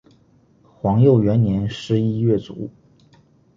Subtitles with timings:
[0.73, 2.71] 皇佑元年十一月卒。